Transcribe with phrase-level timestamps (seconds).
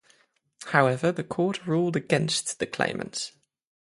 [0.65, 3.33] However, the court ruled against the claimants.